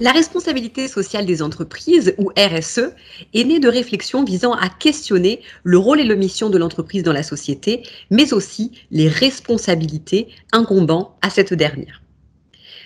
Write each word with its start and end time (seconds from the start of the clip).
La 0.00 0.12
responsabilité 0.12 0.86
sociale 0.86 1.26
des 1.26 1.42
entreprises, 1.42 2.14
ou 2.18 2.30
RSE, 2.38 2.92
est 3.34 3.44
née 3.44 3.58
de 3.58 3.68
réflexions 3.68 4.22
visant 4.22 4.52
à 4.52 4.68
questionner 4.68 5.42
le 5.64 5.76
rôle 5.76 6.00
et 6.00 6.04
la 6.04 6.14
mission 6.14 6.50
de 6.50 6.58
l'entreprise 6.58 7.02
dans 7.02 7.12
la 7.12 7.24
société, 7.24 7.82
mais 8.08 8.32
aussi 8.32 8.70
les 8.92 9.08
responsabilités 9.08 10.28
incombant 10.52 11.16
à 11.20 11.30
cette 11.30 11.52
dernière. 11.52 12.00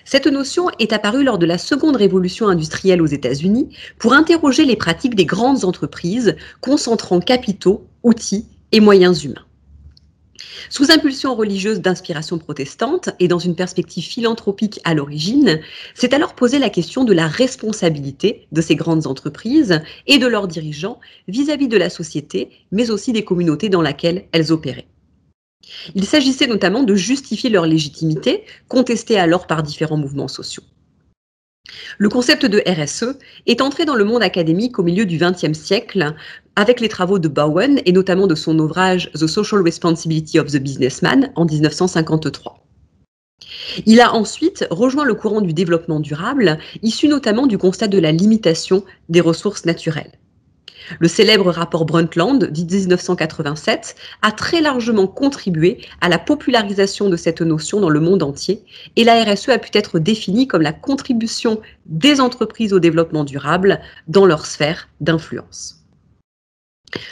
Cette 0.07 0.27
notion 0.27 0.69
est 0.79 0.95
apparue 0.95 1.23
lors 1.23 1.37
de 1.37 1.45
la 1.45 1.59
seconde 1.59 1.97
révolution 1.97 2.49
industrielle 2.49 3.03
aux 3.03 3.07
États-Unis 3.07 3.77
pour 3.99 4.15
interroger 4.15 4.65
les 4.65 4.77
pratiques 4.77 5.15
des 5.15 5.27
grandes 5.27 5.67
entreprises 5.67 6.35
concentrant 6.63 7.21
capitaux, 7.21 7.87
outils 8.03 8.47
et 8.73 8.81
moyens 8.81 9.23
humains. 9.23 9.45
Sous 10.71 10.91
impulsion 10.91 11.35
religieuse 11.35 11.81
d'inspiration 11.81 12.39
protestante 12.39 13.11
et 13.19 13.29
dans 13.29 13.39
une 13.39 13.55
perspective 13.55 14.05
philanthropique 14.05 14.81
à 14.85 14.95
l'origine, 14.95 15.61
s'est 15.95 16.15
alors 16.15 16.35
posé 16.35 16.59
la 16.59 16.71
question 16.71 17.05
de 17.05 17.13
la 17.13 17.27
responsabilité 17.27 18.47
de 18.53 18.61
ces 18.61 18.77
grandes 18.77 19.07
entreprises 19.07 19.81
et 20.07 20.19
de 20.19 20.27
leurs 20.27 20.49
dirigeants 20.49 21.01
vis-à-vis 21.29 21.69
de 21.69 21.77
la 21.77 21.91
société, 21.91 22.51
mais 22.71 22.91
aussi 22.91 23.13
des 23.13 23.25
communautés 23.25 23.69
dans 23.69 23.83
lesquelles 23.83 24.27
elles 24.33 24.53
opéraient. 24.53 24.89
Il 25.95 26.05
s'agissait 26.05 26.47
notamment 26.47 26.83
de 26.83 26.95
justifier 26.95 27.51
leur 27.51 27.67
légitimité, 27.67 28.45
contestée 28.69 29.19
alors 29.19 29.47
par 29.47 29.63
différents 29.63 29.97
mouvements 29.97 30.29
sociaux. 30.29 30.65
Le 31.99 32.09
concept 32.09 32.47
de 32.47 32.63
RSE 32.67 33.19
est 33.47 33.61
entré 33.61 33.85
dans 33.85 33.95
le 33.95 34.05
monde 34.05 34.23
académique 34.23 34.79
au 34.79 34.83
milieu 34.83 35.05
du 35.05 35.19
XXe 35.19 35.59
siècle 35.59 36.15
avec 36.57 36.81
les 36.81 36.89
travaux 36.89 37.19
de 37.19 37.29
Bowen 37.29 37.81
et 37.85 37.93
notamment 37.93 38.27
de 38.27 38.35
son 38.35 38.59
ouvrage 38.59 39.11
The 39.13 39.27
Social 39.27 39.63
Responsibility 39.63 40.39
of 40.39 40.51
the 40.51 40.59
Businessman 40.59 41.31
en 41.37 41.45
1953. 41.45 42.59
Il 43.87 44.01
a 44.01 44.15
ensuite 44.15 44.67
rejoint 44.71 45.05
le 45.05 45.15
courant 45.15 45.41
du 45.41 45.53
développement 45.53 46.01
durable, 46.01 46.59
issu 46.83 47.09
notamment 47.09 47.47
du 47.47 47.59
constat 47.59 47.89
de 47.89 47.99
la 47.99 48.13
limitation 48.13 48.85
des 49.09 49.21
ressources 49.21 49.65
naturelles. 49.65 50.13
Le 50.99 51.09
célèbre 51.09 51.51
rapport 51.51 51.85
Brundtland, 51.85 52.45
dit 52.45 52.65
1987, 52.65 53.97
a 54.23 54.33
très 54.33 54.61
largement 54.61 55.07
contribué 55.07 55.79
à 56.01 56.09
la 56.09 56.19
popularisation 56.19 57.09
de 57.09 57.17
cette 57.17 57.43
notion 57.43 57.81
dans 57.81 57.91
le 57.91 58.01
monde 58.01 58.23
entier 58.23 58.63
et 58.97 59.05
la 59.05 59.23
RSE 59.25 59.49
a 59.51 59.59
pu 59.59 59.71
être 59.75 59.99
définie 59.99 60.47
comme 60.47 60.63
la 60.63 60.73
contribution 60.73 61.61
des 61.87 62.21
entreprises 62.21 62.73
au 62.73 62.79
développement 62.79 63.25
durable 63.25 63.81
dans 64.09 64.27
leur 64.27 64.47
sphère 64.47 64.89
d'influence. 65.01 65.82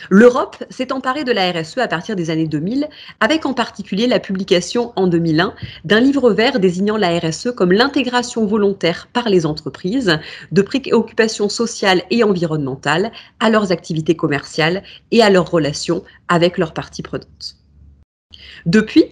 L'Europe 0.09 0.63
s'est 0.71 0.93
emparée 0.93 1.25
de 1.25 1.33
la 1.33 1.51
RSE 1.53 1.79
à 1.79 1.89
partir 1.89 2.17
des 2.17 2.31
années 2.31 2.47
2000, 2.47 2.89
avec 3.21 3.47
en 3.47 3.55
particulier 3.55 4.07
la 4.07 4.21
publication 4.21 4.93
en 4.97 5.07
2001 5.07 5.55
d'un 5.85 6.01
livre 6.01 6.33
vert 6.33 6.61
désignant 6.61 6.97
la 6.97 7.19
RSE 7.19 7.53
comme 7.57 7.73
l'intégration 7.73 8.47
volontaire 8.47 9.09
par 9.13 9.29
les 9.29 9.47
entreprises 9.47 10.19
de 10.53 10.63
préoccupations 10.63 11.49
sociales 11.49 12.03
et 12.11 12.25
environnementales 12.25 13.13
à 13.39 13.51
leurs 13.51 13.73
activités 13.73 14.17
commerciales 14.17 14.83
et 15.11 15.23
à 15.23 15.31
leurs 15.31 15.51
relations 15.51 16.03
avec 16.29 16.59
leurs 16.59 16.75
parties 16.75 17.03
prenantes. 17.03 17.57
Depuis, 18.67 19.05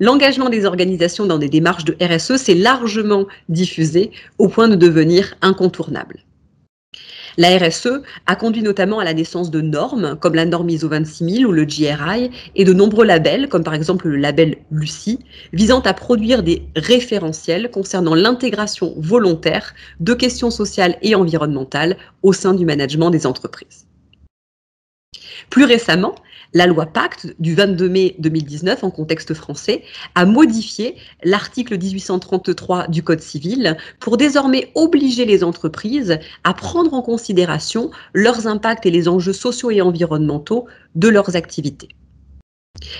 l'engagement 0.00 0.48
des 0.48 0.64
organisations 0.64 1.26
dans 1.26 1.38
des 1.38 1.48
démarches 1.48 1.84
de 1.84 1.96
RSE 2.00 2.36
s'est 2.36 2.54
largement 2.54 3.26
diffusé 3.48 4.10
au 4.38 4.48
point 4.48 4.68
de 4.68 4.76
devenir 4.76 5.34
incontournable. 5.42 6.20
La 7.36 7.56
RSE 7.58 8.02
a 8.26 8.36
conduit 8.36 8.62
notamment 8.62 9.00
à 9.00 9.04
la 9.04 9.14
naissance 9.14 9.50
de 9.50 9.60
normes 9.60 10.16
comme 10.20 10.34
la 10.34 10.44
norme 10.44 10.70
ISO 10.70 10.88
26000 10.88 11.46
ou 11.46 11.52
le 11.52 11.64
GRI 11.64 12.30
et 12.54 12.64
de 12.64 12.72
nombreux 12.72 13.04
labels 13.04 13.48
comme 13.48 13.64
par 13.64 13.74
exemple 13.74 14.08
le 14.08 14.16
label 14.16 14.56
Lucie 14.70 15.18
visant 15.52 15.80
à 15.80 15.94
produire 15.94 16.42
des 16.42 16.62
référentiels 16.76 17.70
concernant 17.70 18.14
l'intégration 18.14 18.94
volontaire 18.98 19.74
de 20.00 20.14
questions 20.14 20.50
sociales 20.50 20.96
et 21.02 21.14
environnementales 21.14 21.96
au 22.22 22.32
sein 22.32 22.54
du 22.54 22.64
management 22.64 23.10
des 23.10 23.26
entreprises. 23.26 23.86
Plus 25.50 25.64
récemment, 25.64 26.14
la 26.54 26.66
loi 26.66 26.86
Pacte 26.86 27.34
du 27.38 27.54
22 27.54 27.88
mai 27.88 28.14
2019, 28.20 28.84
en 28.84 28.90
contexte 28.90 29.34
français, 29.34 29.82
a 30.14 30.24
modifié 30.24 30.96
l'article 31.24 31.76
1833 31.76 32.86
du 32.88 33.02
Code 33.02 33.20
civil 33.20 33.76
pour 34.00 34.16
désormais 34.16 34.70
obliger 34.74 35.24
les 35.24 35.44
entreprises 35.44 36.18
à 36.44 36.54
prendre 36.54 36.94
en 36.94 37.02
considération 37.02 37.90
leurs 38.12 38.46
impacts 38.46 38.86
et 38.86 38.90
les 38.90 39.08
enjeux 39.08 39.32
sociaux 39.32 39.70
et 39.70 39.82
environnementaux 39.82 40.66
de 40.94 41.08
leurs 41.08 41.36
activités. 41.36 41.88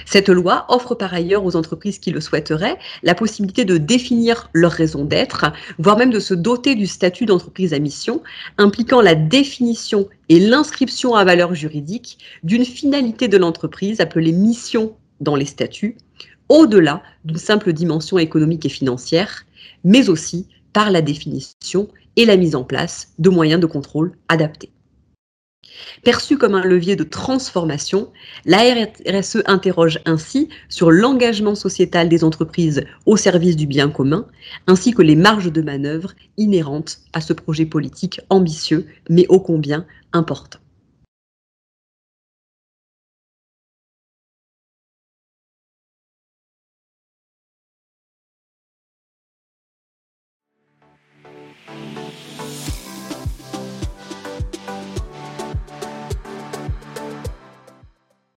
Cette 0.07 0.29
loi 0.29 0.67
offre 0.69 0.95
par 0.95 1.15
ailleurs 1.15 1.45
aux 1.45 1.57
entreprises 1.57 1.99
qui 1.99 2.11
le 2.11 2.21
souhaiteraient 2.21 2.79
la 3.03 3.15
possibilité 3.15 3.65
de 3.65 3.79
définir 3.79 4.51
leur 4.53 4.73
raison 4.73 5.05
d'être, 5.05 5.53
voire 5.79 5.97
même 5.97 6.11
de 6.11 6.21
se 6.21 6.35
doter 6.35 6.75
du 6.75 6.87
statut 6.87 7.27
d'entreprise 7.27 7.75
à 7.75 7.79
mission, 7.79 8.23
impliquant 8.59 9.01
la 9.01 9.15
définition 9.15 10.09
et 10.29 10.41
l'inscription 10.41 11.15
à 11.15 11.25
valeur 11.25 11.55
juridique 11.55 12.19
d'une 12.43 12.65
finalité 12.65 13.29
de 13.29 13.37
l'entreprise 13.37 14.01
appelée 14.01 14.33
mission 14.33 14.95
dans 15.21 15.37
les 15.37 15.47
statuts, 15.47 15.97
au-delà 16.49 17.03
d'une 17.25 17.37
simple 17.37 17.73
dimension 17.73 18.19
économique 18.19 18.67
et 18.67 18.71
financière, 18.71 19.45
mais 19.85 20.09
aussi 20.09 20.49
par 20.73 20.91
la 20.91 21.03
définition 21.03 21.89
et 22.17 22.25
la 22.25 22.37
mise 22.37 22.55
en 22.55 22.65
place 22.65 23.13
de 23.19 23.31
moyens 23.31 23.61
de 23.61 23.67
contrôle 23.67 24.13
adaptés. 24.29 24.71
Perçue 26.03 26.39
comme 26.39 26.55
un 26.55 26.65
levier 26.65 26.97
de 26.97 27.05
transformation, 27.05 28.11
la 28.45 28.59
RSE 29.07 29.43
interroge 29.47 30.01
ainsi 30.05 30.49
sur 30.69 30.91
l'engagement 30.91 31.55
sociétal 31.55 32.09
des 32.09 32.25
entreprises 32.25 32.85
au 33.07 33.17
service 33.17 33.57
du 33.57 33.67
bien 33.67 33.91
commun, 33.91 34.27
ainsi 34.67 34.93
que 34.93 35.03
les 35.03 35.17
marges 35.17 35.53
de 35.53 35.63
manœuvre 35.63 36.13
inhérentes 36.37 36.99
à 37.13 37.21
ce 37.21 37.33
projet 37.33 37.67
politique 37.67 38.21
ambitieux, 38.31 38.87
mais 39.09 39.27
ô 39.29 39.41
combien 39.41 39.87
important. 40.13 40.59